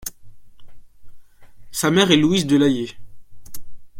Sa 1.69 1.91
mère 1.91 2.09
est 2.09 2.17
Louise 2.17 2.47
de 2.47 2.55
Layé. 2.57 2.87